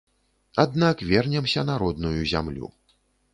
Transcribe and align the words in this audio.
Аднак 0.63 1.03
вернемся 1.09 1.63
на 1.69 1.77
родную 1.83 2.17
зямлю. 2.33 2.73